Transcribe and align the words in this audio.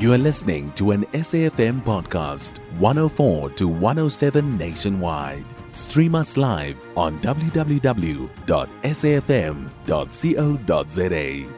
You 0.00 0.12
are 0.14 0.18
listening 0.18 0.72
to 0.76 0.92
an 0.92 1.04
SAFM 1.12 1.84
podcast, 1.84 2.56
104 2.78 3.50
to 3.50 3.68
107 3.68 4.56
nationwide. 4.56 5.44
Stream 5.72 6.14
us 6.14 6.38
live 6.38 6.82
on 6.96 7.20
www.safm.co.za 7.20 7.74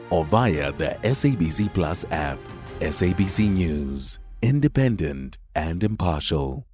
or 0.09 0.25
via 0.25 0.71
the 0.73 0.97
SABC 1.03 1.73
Plus 1.73 2.03
app. 2.11 2.37
SABC 2.81 3.49
News, 3.49 4.19
independent 4.41 5.37
and 5.55 5.81
impartial. 5.81 6.65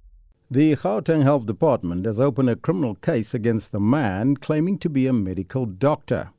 The 0.50 0.74
Gauteng 0.74 1.22
Health 1.22 1.46
Department 1.46 2.04
has 2.04 2.18
opened 2.18 2.50
a 2.50 2.56
criminal 2.56 2.96
case 2.96 3.32
against 3.32 3.70
the 3.70 3.78
man 3.78 4.34
claiming 4.34 4.76
to 4.78 4.88
be 4.88 5.06
a 5.06 5.12
medical 5.12 5.66
doctor. 5.66 6.32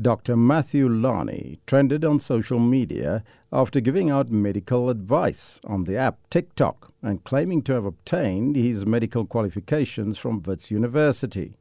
Dr. 0.00 0.36
Matthew 0.36 0.88
Lani 0.88 1.58
trended 1.66 2.04
on 2.04 2.18
social 2.18 2.58
media 2.58 3.24
after 3.52 3.80
giving 3.80 4.10
out 4.10 4.30
medical 4.30 4.88
advice 4.88 5.60
on 5.66 5.84
the 5.84 5.96
app 5.96 6.18
TikTok 6.30 6.92
and 7.02 7.22
claiming 7.24 7.62
to 7.62 7.74
have 7.74 7.84
obtained 7.84 8.56
his 8.56 8.86
medical 8.86 9.26
qualifications 9.26 10.16
from 10.16 10.42
Wits 10.42 10.70
University. 10.70 11.58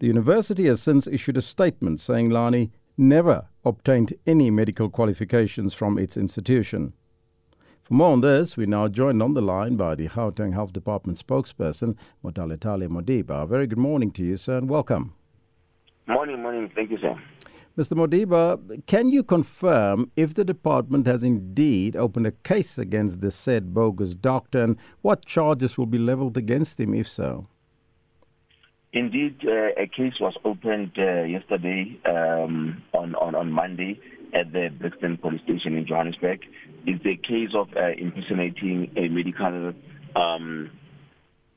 The 0.00 0.08
university 0.08 0.66
has 0.66 0.82
since 0.82 1.06
issued 1.06 1.36
a 1.36 1.42
statement 1.42 2.00
saying 2.00 2.30
Lani 2.30 2.72
never 2.96 3.46
obtained 3.64 4.14
any 4.26 4.50
medical 4.50 4.90
qualifications 4.90 5.72
from 5.72 5.98
its 5.98 6.16
institution. 6.16 6.94
For 7.82 7.94
more 7.94 8.12
on 8.12 8.20
this, 8.20 8.56
we're 8.56 8.66
now 8.66 8.88
joined 8.88 9.22
on 9.22 9.34
the 9.34 9.40
line 9.40 9.76
by 9.76 9.94
the 9.94 10.08
Gauteng 10.08 10.52
Health 10.52 10.72
Department 10.72 11.24
spokesperson, 11.24 11.96
Motalatale 12.24 12.88
Modiba. 12.88 13.48
Very 13.48 13.66
good 13.66 13.78
morning 13.78 14.10
to 14.12 14.22
you, 14.22 14.36
sir, 14.36 14.58
and 14.58 14.68
welcome. 14.68 15.14
Morning, 16.06 16.42
morning. 16.42 16.70
Thank 16.74 16.90
you, 16.90 16.98
sir. 16.98 17.14
Mr. 17.78 17.94
Modiba, 17.94 18.58
can 18.86 19.08
you 19.08 19.22
confirm 19.22 20.10
if 20.16 20.34
the 20.34 20.44
department 20.44 21.06
has 21.06 21.22
indeed 21.22 21.94
opened 21.94 22.26
a 22.26 22.32
case 22.32 22.76
against 22.76 23.20
the 23.20 23.30
said 23.30 23.72
bogus 23.72 24.16
doctor 24.16 24.64
and 24.64 24.76
what 25.02 25.24
charges 25.24 25.78
will 25.78 25.86
be 25.86 25.96
leveled 25.96 26.36
against 26.36 26.80
him 26.80 26.92
if 26.92 27.08
so? 27.08 27.46
Indeed, 28.92 29.44
uh, 29.46 29.80
a 29.80 29.86
case 29.86 30.14
was 30.20 30.36
opened 30.44 30.90
uh, 30.98 31.22
yesterday 31.22 31.96
um, 32.04 32.82
on, 32.94 33.14
on, 33.14 33.36
on 33.36 33.52
Monday 33.52 34.00
at 34.34 34.52
the 34.52 34.70
Brixton 34.76 35.16
police 35.16 35.42
station 35.42 35.76
in 35.76 35.86
Johannesburg. 35.86 36.40
It's 36.84 37.06
a 37.06 37.14
case 37.14 37.50
of 37.54 37.68
uh, 37.76 37.90
impersonating 37.96 38.90
a 38.96 39.06
medical 39.06 39.72
um, 40.16 40.70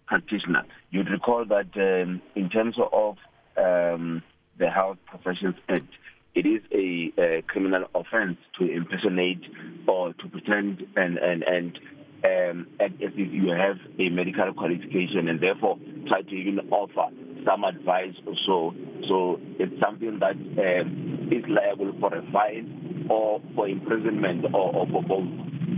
practitioner. 0.05 0.65
You'd 0.91 1.09
recall 1.09 1.45
that 1.45 1.71
um, 1.75 2.21
in 2.35 2.47
terms 2.51 2.75
of 2.93 3.17
um, 3.57 4.21
the 4.61 4.69
Health 4.69 4.97
Professions 5.07 5.55
Act, 5.67 5.89
it 6.35 6.45
is 6.45 6.61
a, 6.71 7.11
a 7.19 7.41
criminal 7.41 7.85
offense 7.93 8.37
to 8.59 8.71
impersonate 8.71 9.41
or 9.87 10.13
to 10.13 10.29
pretend 10.29 10.85
and 10.95 11.17
and 11.17 11.43
and 11.43 11.79
um, 12.23 12.67
as 12.79 12.91
if 12.99 13.33
you 13.33 13.49
have 13.49 13.77
a 13.99 14.09
medical 14.09 14.53
qualification 14.53 15.27
and 15.27 15.41
therefore 15.41 15.77
try 16.07 16.21
to 16.21 16.35
even 16.35 16.59
offer 16.69 17.09
some 17.43 17.63
advice 17.63 18.13
or 18.27 18.35
so. 18.45 18.73
So 19.09 19.39
it's 19.57 19.73
something 19.81 20.19
that 20.19 20.37
um, 20.37 21.29
is 21.31 21.43
liable 21.49 21.91
for 21.99 22.15
a 22.15 22.21
fine 22.31 23.07
or 23.09 23.41
for 23.55 23.67
imprisonment 23.67 24.45
or, 24.53 24.75
or 24.75 24.87
for 24.87 25.01
both. 25.01 25.27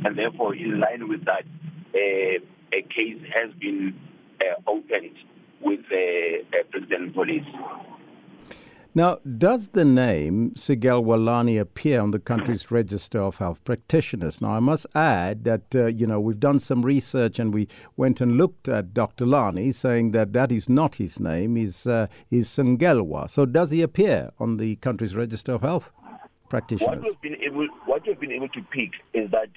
And 0.06 0.18
therefore, 0.18 0.53
in 0.53 0.81
line 0.81 1.08
with 1.08 1.23
that, 1.23 1.45
uh, 1.95 2.44
a 2.73 2.81
case 2.81 3.22
has 3.34 3.53
been 3.62 3.95
uh, 4.42 4.70
opened 4.70 5.16
with 5.62 5.80
uh, 5.90 6.58
Brixton 6.72 7.14
Police. 7.14 7.47
Now, 8.95 9.17
does 9.39 9.69
the 9.69 9.86
name 9.86 10.52
Sigelwa 10.52 11.17
Lani 11.17 11.58
appear 11.58 11.99
on 11.99 12.11
the 12.11 12.19
country's 12.19 12.69
register 12.69 13.19
of 13.19 13.38
health 13.38 13.63
practitioners? 13.63 14.39
Now, 14.39 14.52
I 14.52 14.59
must 14.59 14.85
add 14.94 15.45
that, 15.45 15.75
uh, 15.75 15.88
you 15.88 16.05
know, 16.05 16.19
we've 16.19 16.39
done 16.39 16.59
some 16.59 16.83
research 16.85 17.39
and 17.39 17.52
we 17.52 17.67
went 17.97 18.22
and 18.22 18.38
looked 18.38 18.69
at 18.69 18.94
Dr. 18.94 19.25
Lani 19.25 19.72
saying 19.72 20.11
that 20.11 20.33
that 20.33 20.52
is 20.52 20.69
not 20.69 20.95
his 20.95 21.19
name, 21.19 21.57
is 21.57 21.88
uh, 21.88 22.06
is 22.29 22.47
Sengelwa. 22.50 23.28
So 23.31 23.47
does 23.47 23.72
he 23.72 23.81
appear 23.81 24.29
on 24.38 24.57
the 24.57 24.75
country's 24.75 25.16
register 25.16 25.53
of 25.53 25.62
health 25.62 25.91
practitioners? 26.50 27.03
What 27.03 27.03
we've 27.03 27.22
been 27.22 27.41
able, 27.41 27.68
what 27.88 28.06
we've 28.06 28.19
been 28.19 28.31
able 28.31 28.50
to 28.50 28.62
pick 28.62 28.91
is 29.16 29.31
that 29.31 29.50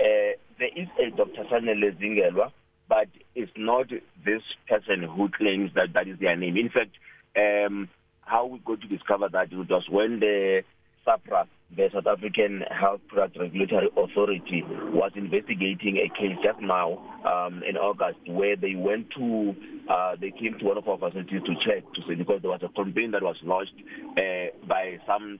uh, 0.00 0.36
there 0.58 0.70
is 0.76 0.88
a 1.00 1.08
Dr. 1.16 1.44
Sanele 1.44 1.98
Zingelwa, 1.98 2.52
but 2.90 3.08
it's 3.34 3.52
not 3.56 3.88
this 4.22 4.42
person 4.68 5.02
who 5.02 5.30
claims 5.30 5.70
that 5.76 5.94
that 5.94 6.08
is 6.08 6.18
their 6.18 6.36
name. 6.36 6.58
In 6.58 6.68
fact, 6.68 6.90
um, 7.38 7.88
how 8.32 8.46
we 8.46 8.58
got 8.60 8.80
to 8.80 8.88
discover 8.88 9.28
that 9.30 9.52
it 9.52 9.56
was 9.56 9.84
when 9.90 10.18
the 10.18 10.62
SAHPRA, 11.06 11.46
the 11.76 11.88
South 11.92 12.06
African 12.06 12.62
Health 12.70 13.02
Product 13.08 13.38
Regulatory 13.38 13.88
Authority, 13.94 14.64
was 14.88 15.12
investigating 15.14 15.98
a 15.98 16.08
case 16.18 16.36
just 16.42 16.60
now 16.60 16.96
um, 17.28 17.62
in 17.68 17.76
August 17.76 18.18
where 18.26 18.56
they 18.56 18.74
went 18.74 19.10
to, 19.18 19.54
uh, 19.90 20.16
they 20.18 20.30
came 20.30 20.56
to 20.58 20.64
one 20.64 20.78
of 20.78 20.88
our 20.88 20.96
facilities 20.96 21.42
to 21.44 21.54
check 21.60 21.84
to 21.92 22.00
see 22.08 22.14
because 22.14 22.40
there 22.40 22.50
was 22.50 22.62
a 22.64 22.72
complaint 22.72 23.12
that 23.12 23.22
was 23.22 23.36
lodged 23.42 23.76
uh, 24.16 24.48
by 24.66 24.96
some 25.06 25.38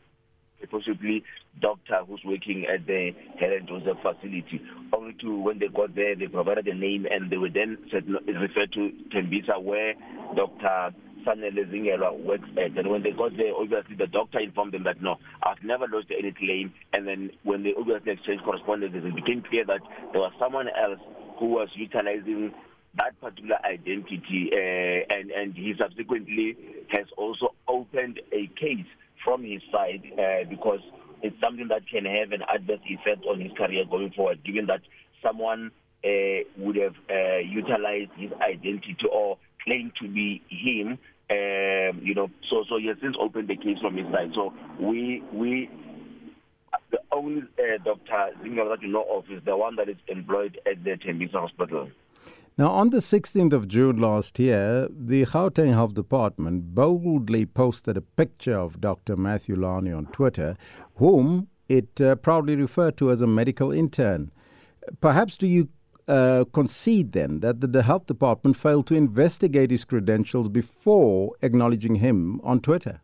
possibly 0.70 1.24
doctor 1.60 2.00
who's 2.06 2.20
working 2.24 2.66
at 2.72 2.86
the 2.86 3.10
Helen 3.41 3.66
Joseph 3.66 3.98
facility. 4.03 4.60
Only 4.92 5.14
to 5.20 5.41
when 5.41 5.59
they 5.59 5.69
got 5.69 5.94
there, 5.94 6.14
they 6.14 6.26
provided 6.26 6.69
a 6.69 6.74
name 6.74 7.06
and 7.10 7.30
they 7.30 7.36
were 7.38 7.50
then 7.50 7.78
said, 7.91 8.04
referred 8.06 8.72
to 8.74 8.91
Tembisa 9.14 9.60
where 9.62 9.94
Dr. 10.36 10.94
Sanele 11.25 12.25
works 12.25 12.49
at. 12.56 12.77
And 12.78 12.91
when 12.91 13.03
they 13.03 13.10
got 13.10 13.37
there, 13.37 13.55
obviously 13.55 13.97
the 13.97 14.06
doctor 14.06 14.41
informed 14.41 14.72
them 14.72 14.84
that 14.84 15.03
no, 15.03 15.16
I've 15.43 15.62
never 15.62 15.87
lodged 15.88 16.12
any 16.16 16.33
claim. 16.33 16.72
And 16.93 17.06
then 17.06 17.31
when 17.43 17.62
they 17.62 17.75
obviously 17.78 18.12
exchanged 18.12 18.44
correspondence, 18.44 18.94
it 18.94 19.15
became 19.15 19.43
clear 19.43 19.65
that 19.66 19.81
there 20.12 20.21
was 20.21 20.33
someone 20.38 20.69
else 20.69 21.00
who 21.38 21.47
was 21.47 21.69
utilizing 21.75 22.53
that 22.97 23.19
particular 23.21 23.56
identity, 23.65 24.50
uh, 24.53 25.15
and 25.15 25.31
and 25.31 25.55
he 25.55 25.75
subsequently 25.78 26.56
has 26.88 27.06
also 27.16 27.54
opened 27.66 28.21
a 28.33 28.47
case 28.60 28.87
from 29.25 29.43
his 29.43 29.62
side 29.72 30.03
uh, 30.12 30.49
because 30.49 30.81
it's 31.22 31.41
something 31.41 31.69
that 31.69 31.89
can 31.89 32.04
have 32.04 32.33
an 32.33 32.43
adverse 32.53 32.81
effect 32.84 33.25
on 33.25 33.41
his 33.41 33.53
career 33.56 33.84
going 33.89 34.10
forward, 34.10 34.44
given 34.44 34.66
that 34.66 34.83
someone 35.22 35.71
uh, 36.04 36.44
would 36.59 36.77
have 36.77 36.94
uh, 37.09 37.39
utilized 37.39 38.10
his 38.16 38.31
identity 38.43 38.97
or 39.10 39.39
claimed 39.65 39.93
to 40.00 40.09
be 40.09 40.43
him 40.49 40.99
um, 41.32 42.00
you 42.03 42.15
know, 42.15 42.28
so 42.50 42.65
so 42.69 42.78
he 42.78 42.87
has 42.88 42.97
since 43.00 43.16
opened 43.19 43.48
the 43.48 43.56
case 43.56 43.78
from 43.81 43.97
his 43.97 44.06
side. 44.12 44.32
So 44.34 44.53
we 44.78 45.22
we 45.32 45.70
the 46.91 46.98
only 47.10 47.43
uh, 47.59 47.78
doctor 47.84 48.31
Zinga 48.43 48.69
that 48.69 48.82
you 48.82 48.88
know 48.88 49.04
of 49.10 49.25
is 49.31 49.42
the 49.44 49.56
one 49.56 49.76
that 49.76 49.88
is 49.88 49.97
employed 50.09 50.60
at 50.66 50.84
the 50.84 50.91
Tembisa 50.91 51.41
Hospital. 51.41 51.88
Now, 52.59 52.69
on 52.69 52.91
the 52.91 52.98
16th 52.98 53.54
of 53.54 53.66
June 53.66 53.97
last 53.97 54.38
year, 54.38 54.87
the 54.91 55.25
Gauteng 55.25 55.72
Health 55.72 55.94
Department 55.94 56.75
boldly 56.75 57.47
posted 57.47 57.97
a 57.97 58.03
picture 58.03 58.59
of 58.59 58.78
Dr. 58.78 59.16
Matthew 59.16 59.56
Lani 59.56 59.91
on 59.91 60.04
Twitter, 60.06 60.59
whom 60.97 61.48
it 61.71 61.98
uh, 62.03 62.15
proudly 62.16 62.54
referred 62.54 62.98
to 62.98 63.10
as 63.10 63.22
a 63.22 63.26
medical 63.26 63.72
intern. 63.72 64.31
Perhaps 65.00 65.38
do 65.38 65.48
you 65.48 65.71
uh, 66.12 66.45
concede 66.53 67.12
then 67.12 67.41
that 67.41 67.61
the, 67.61 67.67
the 67.67 67.83
health 67.83 68.06
department 68.06 68.56
failed 68.56 68.87
to 68.87 68.95
investigate 68.95 69.71
his 69.71 69.84
credentials 69.84 70.49
before 70.49 71.33
acknowledging 71.41 71.95
him 71.97 72.39
on 72.45 72.61
Twitter? 72.61 73.00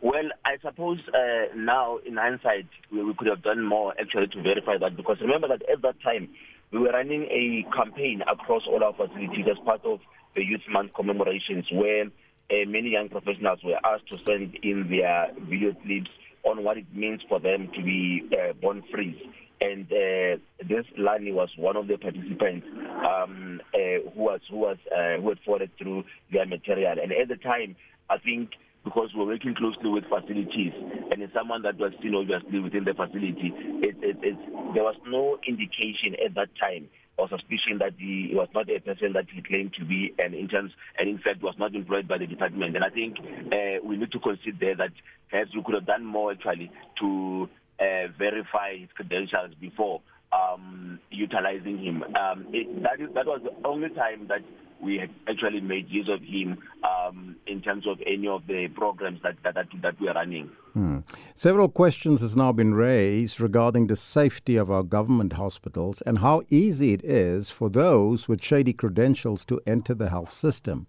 Well, 0.00 0.28
I 0.46 0.56
suppose 0.62 0.98
uh, 1.08 1.54
now, 1.54 1.98
in 2.06 2.16
hindsight, 2.16 2.66
we, 2.90 3.04
we, 3.04 3.12
could 3.14 3.28
have 3.28 3.42
done 3.42 3.64
more 3.64 3.92
actually 4.00 4.28
to 4.28 4.42
verify 4.42 4.78
that 4.78 4.96
because 4.96 5.18
remember 5.20 5.48
that 5.48 5.62
at 5.70 5.82
that 5.82 6.00
time 6.02 6.30
we 6.70 6.78
were 6.78 6.90
running 6.90 7.24
a 7.24 7.66
campaign 7.76 8.22
across 8.22 8.62
all 8.66 8.82
our 8.82 8.94
facilities 8.94 9.46
as 9.50 9.58
part 9.64 9.84
of 9.84 10.00
the 10.34 10.42
Youth 10.42 10.62
Month 10.70 10.92
commemorations 10.94 11.66
where 11.70 12.04
uh, 12.04 12.64
many 12.66 12.90
young 12.90 13.10
professionals 13.10 13.58
were 13.62 13.78
asked 13.84 14.08
to 14.08 14.16
send 14.24 14.56
in 14.62 14.88
their 14.88 15.28
video 15.50 15.74
clips 15.84 16.10
on 16.44 16.64
what 16.64 16.78
it 16.78 16.86
means 16.94 17.20
for 17.28 17.38
them 17.40 17.68
to 17.74 17.82
be 17.82 18.22
uh, 18.32 18.54
born 18.54 18.82
free 18.90 19.20
and 19.62 19.86
uh, 19.86 20.42
this 20.68 20.86
Lani 20.98 21.32
was 21.32 21.50
one 21.56 21.76
of 21.76 21.86
the 21.86 21.96
participants 21.96 22.66
um, 23.06 23.60
uh, 23.72 24.10
who 24.12 24.20
was 24.20 24.40
who 24.50 24.56
was 24.56 24.78
uh, 24.90 25.20
who 25.20 25.28
had 25.28 25.38
followed 25.46 25.70
through 25.78 26.04
their 26.32 26.46
material. 26.46 26.96
And 27.00 27.12
at 27.12 27.28
the 27.28 27.36
time, 27.36 27.76
I 28.10 28.18
think 28.18 28.50
because 28.84 29.10
we're 29.14 29.26
working 29.26 29.54
closely 29.54 29.88
with 29.88 30.04
facilities, 30.04 30.72
and 31.12 31.22
it's 31.22 31.32
someone 31.32 31.62
that 31.62 31.78
was 31.78 31.92
still 32.00 32.18
obviously 32.18 32.58
within 32.58 32.84
the 32.84 32.94
facility, 32.94 33.52
it, 33.54 33.96
it, 34.02 34.16
it, 34.22 34.36
there 34.74 34.82
was 34.82 34.96
no 35.06 35.38
indication 35.46 36.16
at 36.24 36.34
that 36.34 36.48
time 36.58 36.88
or 37.16 37.28
suspicion 37.28 37.78
that 37.78 37.92
he 37.98 38.32
was 38.32 38.48
not 38.54 38.68
a 38.68 38.80
person 38.80 39.12
that 39.12 39.26
he 39.32 39.42
claimed 39.42 39.72
to 39.78 39.84
be, 39.84 40.12
and 40.18 40.34
in 40.34 40.48
terms, 40.48 40.72
and 40.98 41.08
in 41.08 41.18
fact 41.18 41.42
was 41.42 41.54
not 41.58 41.74
employed 41.74 42.08
by 42.08 42.18
the 42.18 42.26
department. 42.26 42.74
And 42.74 42.84
I 42.84 42.90
think 42.90 43.18
uh, 43.20 43.84
we 43.84 43.96
need 43.96 44.10
to 44.10 44.18
consider 44.18 44.74
that 44.76 44.90
perhaps 45.30 45.54
we 45.54 45.62
could 45.62 45.74
have 45.74 45.86
done 45.86 46.04
more 46.04 46.32
actually 46.32 46.72
to 47.00 47.48
verify 48.18 48.78
his 48.78 48.88
credentials 48.94 49.54
before 49.60 50.00
um, 50.32 50.98
utilizing 51.10 51.78
him. 51.78 52.02
Um, 52.02 52.46
it, 52.52 52.82
that, 52.82 53.00
is, 53.00 53.08
that 53.14 53.26
was 53.26 53.40
the 53.42 53.68
only 53.68 53.90
time 53.90 54.28
that 54.28 54.42
we 54.80 54.98
had 54.98 55.10
actually 55.28 55.60
made 55.60 55.88
use 55.88 56.08
of 56.08 56.20
him 56.22 56.58
um, 56.82 57.36
in 57.46 57.62
terms 57.62 57.86
of 57.86 57.98
any 58.04 58.26
of 58.26 58.46
the 58.48 58.66
programs 58.74 59.20
that 59.22 59.36
that, 59.44 59.54
that, 59.54 59.68
that 59.80 60.00
we 60.00 60.08
are 60.08 60.14
running. 60.14 60.50
Hmm. 60.72 60.98
Several 61.34 61.68
questions 61.68 62.20
has 62.20 62.34
now 62.34 62.50
been 62.50 62.74
raised 62.74 63.40
regarding 63.40 63.86
the 63.86 63.96
safety 63.96 64.56
of 64.56 64.70
our 64.70 64.82
government 64.82 65.34
hospitals 65.34 66.02
and 66.02 66.18
how 66.18 66.42
easy 66.50 66.92
it 66.92 67.04
is 67.04 67.48
for 67.48 67.70
those 67.70 68.26
with 68.26 68.42
shady 68.42 68.72
credentials 68.72 69.44
to 69.44 69.60
enter 69.66 69.94
the 69.94 70.10
health 70.10 70.32
system. 70.32 70.86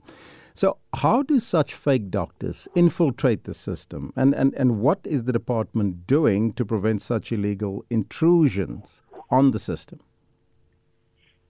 So, 0.56 0.78
how 0.96 1.24
do 1.24 1.40
such 1.40 1.74
fake 1.74 2.12
doctors 2.12 2.68
infiltrate 2.76 3.46
the 3.46 3.56
system? 3.56 4.14
And, 4.16 4.36
and, 4.36 4.54
and 4.54 4.80
what 4.80 5.00
is 5.04 5.24
the 5.24 5.34
department 5.34 6.06
doing 6.06 6.54
to 6.54 6.64
prevent 6.64 7.02
such 7.02 7.32
illegal 7.32 7.86
intrusions 7.90 9.02
on 9.32 9.50
the 9.50 9.58
system? 9.58 10.00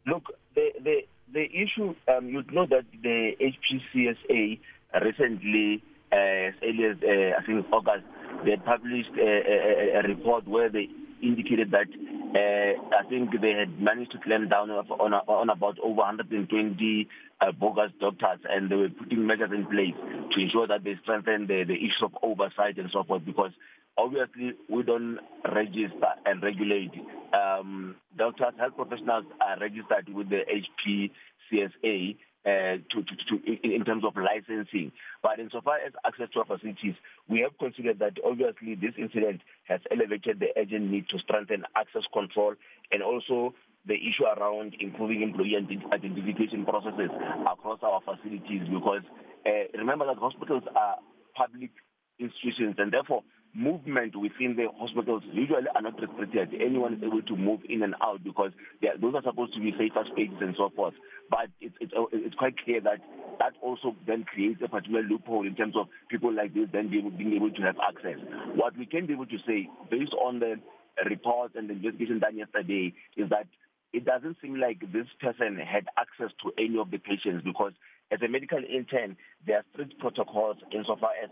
Look, 0.08 0.24
the, 0.56 0.72
the, 0.82 1.02
the 1.34 1.46
issue, 1.52 1.96
um, 2.08 2.30
you 2.30 2.44
know 2.54 2.66
that 2.68 2.86
the 3.02 3.32
HPCSA 3.42 4.60
recently, 5.02 5.84
uh, 6.14 6.16
as 6.16 6.54
early 6.64 6.86
as 6.86 6.98
uh, 7.04 7.40
I 7.42 7.46
think 7.46 7.66
August, 7.74 8.06
they 8.46 8.56
published 8.56 9.12
a, 9.20 9.98
a, 9.98 10.00
a 10.00 10.08
report 10.08 10.48
where 10.48 10.70
they 10.70 10.88
indicated 11.22 11.72
that 11.72 11.88
uh, 12.36 12.74
I 12.98 13.08
think 13.10 13.30
they 13.42 13.54
had 13.54 13.80
managed 13.80 14.12
to 14.14 14.20
clamp 14.20 14.50
down 14.50 14.70
on, 14.72 15.14
on 15.14 15.50
about 15.50 15.78
over 15.80 16.02
120 16.02 17.08
uh, 17.42 17.52
bogus 17.52 17.92
doctors, 18.00 18.40
and 18.50 18.70
they 18.72 18.76
were 18.76 18.90
putting 18.90 19.28
measures 19.28 19.52
in 19.54 19.66
place 19.66 19.94
to 20.34 20.42
ensure 20.42 20.68
that 20.68 20.84
they 20.84 20.96
strengthen 21.04 21.48
the, 21.48 21.64
the 21.68 21.76
issue 21.76 22.06
of 22.06 22.18
oversight 22.24 22.78
and 22.78 22.90
so 22.92 23.04
forth. 23.04 23.24
Because 23.26 23.52
obviously 23.98 24.54
we 24.70 24.84
don't 24.84 25.20
register 25.54 26.14
and 26.26 26.42
regulate. 26.42 26.92
Um, 27.34 27.96
doctors, 28.18 28.54
health 28.58 28.76
professionals 28.76 29.26
are 29.42 29.60
registered 29.60 30.10
with 30.14 30.30
the 30.30 30.42
HPCSA 31.54 32.18
uh, 32.46 32.76
to, 32.92 33.04
to, 33.04 33.16
to, 33.30 33.74
in 33.76 33.86
terms 33.86 34.04
of 34.04 34.14
licensing. 34.18 34.92
But 35.22 35.40
insofar 35.40 35.78
as 35.86 35.94
access 36.06 36.28
to 36.34 36.40
our 36.40 36.46
facilities, 36.46 36.96
we 37.30 37.40
have 37.40 37.58
considered 37.58 38.00
that 38.00 38.18
obviously 38.26 38.76
this 38.76 38.94
incident 38.98 39.42
has 39.64 39.80
elevated 39.92 40.40
the 40.40 40.48
urgent 40.58 40.92
need 40.92 41.08
to 41.10 41.20
strengthen 41.20 41.64
access 41.76 42.04
control 42.12 42.56
and 42.92 43.02
also 43.02 43.54
the 43.86 43.96
issue 43.96 44.26
around 44.26 44.76
improving 44.80 45.22
employee 45.22 45.56
identification 45.56 46.66
processes 46.66 47.10
across 47.52 47.80
our 47.84 48.02
facilities 48.02 48.68
because 48.72 49.04
uh, 49.46 49.78
remember 49.78 50.06
that 50.06 50.18
hospitals 50.18 50.64
are 50.76 50.96
public 51.36 51.72
institutions 52.20 52.76
and 52.78 52.94
therefore 52.94 53.24
movement 53.54 54.16
within 54.16 54.56
the 54.56 54.68
hospitals 54.78 55.24
usually 55.32 55.70
are 55.76 55.82
not 55.82 56.00
restricted. 56.02 56.50
Anyone 56.60 56.96
is 56.96 57.04
able 57.04 57.22
to 57.22 57.36
move 57.36 57.62
in 57.70 57.84
and 57.84 57.94
out 58.02 58.24
because 58.24 58.52
are, 58.82 58.98
those 59.00 59.14
are 59.16 59.22
supposed 59.22 59.54
to 59.54 59.62
be 59.62 59.72
safer 59.78 60.04
spaces 60.12 60.42
and 60.42 60.56
so 60.58 60.72
forth. 60.76 60.94
But 61.30 61.50
it's, 61.62 61.76
it's, 61.80 61.94
it's 62.12 62.36
quite 62.36 62.58
clear 62.58 62.82
that 62.82 63.00
that 63.40 63.54
also 63.62 63.96
then 64.08 64.26
creates 64.26 64.62
a 64.64 64.70
particular 64.70 65.02
loophole 65.04 65.46
in 65.46 65.56
terms 65.56 65.76
of 65.78 65.88
people 66.10 66.34
like 66.34 66.54
this 66.54 66.70
then 66.74 66.90
being 66.90 67.34
able 67.34 67.52
to 67.52 67.62
have 67.62 67.76
access. 67.78 68.18
What 68.56 68.78
we 68.78 68.86
can 68.86 69.06
be 69.06 69.14
able 69.14 69.28
to 69.28 69.38
say, 69.46 69.70
based 69.90 70.14
on 70.14 70.40
the 70.40 70.56
reports 71.10 71.54
and 71.56 71.70
the 71.70 71.74
investigation 71.74 72.20
done 72.20 72.38
yesterday, 72.38 72.94
is 73.18 73.30
that 73.30 73.48
it 73.94 74.06
doesn't 74.06 74.38
seem 74.42 74.60
like 74.60 74.82
this 74.92 75.06
person 75.22 75.58
had 75.62 75.86
access 75.98 76.34
to 76.42 76.52
any 76.58 76.80
of 76.80 76.90
the 76.90 76.98
patients 76.98 77.46
because 77.46 77.74
as 78.12 78.20
a 78.26 78.28
medical 78.28 78.58
intern, 78.58 79.16
there 79.46 79.58
are 79.58 79.66
strict 79.74 79.98
protocols 80.00 80.58
insofar 80.74 81.12
as 81.24 81.30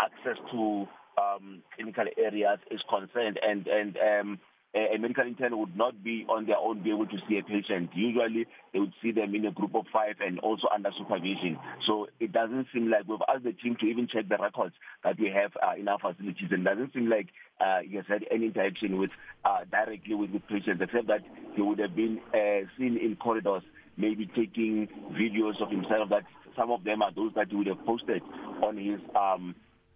access 0.00 0.38
to 0.52 0.86
um, 1.18 1.62
clinical 1.74 2.04
areas 2.18 2.58
is 2.70 2.80
concerned, 2.88 3.38
and 3.42 3.66
and 3.66 3.96
um, 3.96 4.38
a, 4.74 4.98
medical 4.98 5.24
intern 5.26 5.56
would 5.58 5.76
not 5.76 6.02
be 6.02 6.26
on 6.28 6.46
their 6.46 6.58
own 6.58 6.82
be 6.82 6.90
able 6.90 7.06
to 7.06 7.16
see 7.28 7.38
a 7.38 7.42
patient. 7.42 7.90
Usually, 7.94 8.46
they 8.72 8.80
would 8.80 8.92
see 9.02 9.12
them 9.12 9.34
in 9.34 9.46
a 9.46 9.52
group 9.52 9.74
of 9.74 9.86
five 9.92 10.16
and 10.20 10.38
also 10.40 10.66
under 10.74 10.90
supervision. 10.98 11.58
So 11.86 12.08
it 12.18 12.32
doesn't 12.32 12.66
seem 12.72 12.90
like 12.90 13.06
we've 13.06 13.20
asked 13.28 13.44
the 13.44 13.52
team 13.52 13.76
to 13.80 13.86
even 13.86 14.08
check 14.12 14.28
the 14.28 14.36
records 14.36 14.74
that 15.04 15.18
we 15.18 15.30
have 15.30 15.52
uh, 15.62 15.78
in 15.78 15.88
our 15.88 15.98
facilities, 15.98 16.50
and 16.50 16.64
doesn't 16.64 16.92
seem 16.92 17.08
like 17.08 17.28
uh, 17.60 17.80
he 17.88 17.96
has 17.96 18.04
had 18.08 18.24
any 18.30 18.46
interaction 18.46 18.98
with 18.98 19.10
uh, 19.44 19.64
directly 19.70 20.14
with, 20.14 20.30
with 20.30 20.46
patients, 20.48 20.82
except 20.82 21.06
that 21.06 21.22
he 21.54 21.62
would 21.62 21.78
have 21.78 21.94
been 21.94 22.20
uh, 22.34 22.66
seen 22.76 22.98
in 22.98 23.16
corridors, 23.16 23.62
maybe 23.96 24.26
taking 24.34 24.88
videos 25.12 25.60
of 25.62 25.70
himself. 25.70 26.08
That 26.10 26.24
some 26.56 26.70
of 26.70 26.82
them 26.84 27.02
are 27.02 27.12
those 27.14 27.32
that 27.36 27.48
he 27.50 27.56
would 27.56 27.68
have 27.68 27.84
posted 27.86 28.22
on 28.62 28.76
his 28.76 28.98
um, 29.14 29.54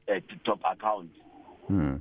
uh, 0.09 0.15
TikTok 0.29 0.61
account. 0.71 1.11
Hmm. 1.67 1.97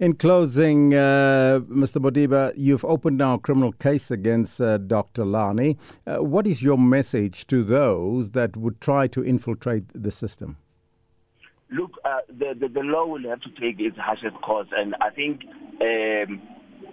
In 0.00 0.14
closing, 0.14 0.92
uh, 0.92 1.60
Mr. 1.68 2.02
Modiba, 2.02 2.52
you've 2.56 2.84
opened 2.84 3.16
now 3.18 3.34
a 3.34 3.38
criminal 3.38 3.72
case 3.72 4.10
against 4.10 4.60
uh, 4.60 4.78
Dr. 4.78 5.24
Lani. 5.24 5.78
Uh, 6.04 6.16
what 6.16 6.48
is 6.48 6.62
your 6.62 6.76
message 6.76 7.46
to 7.46 7.62
those 7.62 8.32
that 8.32 8.56
would 8.56 8.80
try 8.80 9.06
to 9.06 9.24
infiltrate 9.24 9.84
the 9.94 10.10
system? 10.10 10.56
Look, 11.70 11.92
uh, 12.04 12.18
the, 12.28 12.54
the, 12.58 12.68
the 12.68 12.80
law 12.80 13.06
will 13.06 13.22
have 13.30 13.40
to 13.42 13.50
take 13.50 13.78
its 13.78 13.96
harshest 13.96 14.34
course, 14.42 14.68
and 14.76 14.96
I 15.00 15.10
think 15.10 15.42
um, 15.80 16.42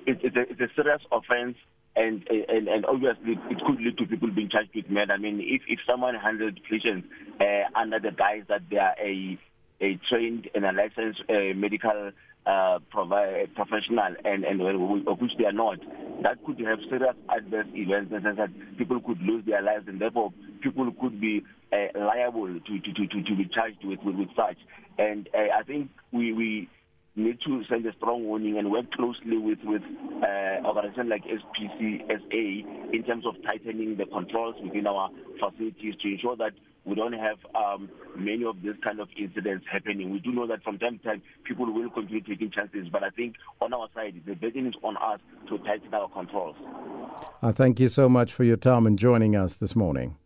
it, 0.05 0.19
it's, 0.23 0.35
a, 0.35 0.41
it's 0.41 0.61
a 0.61 0.69
serious 0.75 1.01
offense 1.11 1.57
and, 1.95 2.25
and 2.29 2.67
and 2.69 2.85
obviously 2.85 3.33
it 3.33 3.57
could 3.65 3.79
lead 3.81 3.97
to 3.97 4.05
people 4.05 4.31
being 4.31 4.49
charged 4.49 4.71
with 4.73 4.89
murder. 4.89 5.13
I 5.13 5.17
mean, 5.17 5.41
if 5.41 5.61
if 5.67 5.79
someone 5.85 6.15
handled 6.15 6.57
patients 6.69 7.07
uh, 7.39 7.77
under 7.77 7.99
the 7.99 8.11
guise 8.11 8.43
that 8.47 8.61
they 8.69 8.77
are 8.77 8.95
a 8.97 9.37
a 9.81 9.99
trained 10.09 10.49
and 10.53 10.65
a 10.65 10.71
licensed 10.71 11.21
uh, 11.29 11.53
medical 11.55 12.11
uh, 12.45 12.79
provi- 12.89 13.47
professional 13.55 14.15
and, 14.25 14.43
and 14.43 14.61
of 15.07 15.19
which 15.19 15.31
they 15.37 15.45
are 15.45 15.51
not, 15.51 15.79
that 16.23 16.43
could 16.45 16.59
have 16.59 16.79
serious 16.89 17.15
adverse 17.29 17.67
events 17.73 18.11
in 18.11 18.17
the 18.17 18.21
sense 18.21 18.37
that 18.37 18.77
people 18.77 18.99
could 19.01 19.21
lose 19.21 19.43
their 19.45 19.61
lives 19.61 19.87
and 19.87 19.99
therefore 20.01 20.31
people 20.61 20.91
could 20.99 21.19
be 21.19 21.43
uh, 21.71 21.87
liable 21.99 22.47
to, 22.47 22.79
to, 22.79 22.93
to, 22.93 23.23
to, 23.23 23.35
be 23.35 23.49
charged 23.53 23.83
with, 23.83 23.99
with, 24.03 24.15
with 24.15 24.29
such. 24.35 24.57
And 24.97 25.29
uh, 25.33 25.57
I 25.57 25.63
think 25.63 25.89
we, 26.11 26.33
we 26.33 26.69
need 27.15 27.39
to 27.45 27.61
send 27.69 27.85
a 27.85 27.93
strong 27.97 28.23
warning 28.23 28.57
and 28.57 28.71
work 28.71 28.89
closely 28.91 29.37
with 29.37 29.59
with 29.63 29.81
uh, 30.23 30.65
organizations 30.65 31.09
like 31.09 31.23
HPCSA 31.25 32.93
in 32.93 33.03
terms 33.05 33.25
of 33.25 33.35
tightening 33.43 33.97
the 33.97 34.05
controls 34.05 34.55
within 34.63 34.87
our 34.87 35.09
facilities 35.39 35.95
to 36.01 36.07
ensure 36.07 36.37
that 36.37 36.53
we 36.85 36.95
don't 36.95 37.13
have 37.13 37.37
um, 37.55 37.89
many 38.15 38.43
of 38.43 38.61
these 38.61 38.75
kind 38.83 38.99
of 38.99 39.07
incidents 39.17 39.65
happening. 39.71 40.11
We 40.11 40.19
do 40.19 40.31
know 40.31 40.47
that 40.47 40.63
from 40.63 40.79
time 40.79 40.97
to 40.99 41.03
time 41.03 41.21
people 41.43 41.71
will 41.71 41.89
continue 41.89 42.21
taking 42.21 42.51
chances, 42.51 42.87
but 42.91 43.03
I 43.03 43.09
think 43.09 43.35
on 43.61 43.73
our 43.73 43.87
side, 43.93 44.21
the 44.25 44.33
burden 44.35 44.67
is 44.67 44.73
on 44.83 44.97
us 44.97 45.19
to 45.49 45.57
tighten 45.59 45.93
our 45.93 46.09
controls. 46.09 46.55
Uh, 47.41 47.51
thank 47.51 47.79
you 47.79 47.89
so 47.89 48.09
much 48.09 48.33
for 48.33 48.43
your 48.43 48.57
time 48.57 48.87
and 48.87 48.97
joining 48.97 49.35
us 49.35 49.57
this 49.57 49.75
morning. 49.75 50.17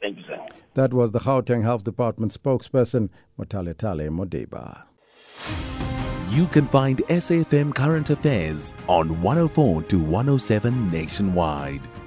Thank 0.00 0.18
you, 0.18 0.24
sir. 0.24 0.38
That 0.74 0.92
was 0.94 1.10
the 1.10 1.20
Gauteng 1.20 1.62
Health 1.62 1.84
Department 1.84 2.32
spokesperson, 2.32 3.10
Motalatale 3.38 4.08
Modiba. 4.08 4.82
You 6.30 6.46
can 6.46 6.66
find 6.66 6.98
SAFM 7.08 7.74
Current 7.74 8.10
Affairs 8.10 8.76
on 8.88 9.20
104 9.20 9.82
to 9.84 9.98
107 9.98 10.90
nationwide. 10.90 11.80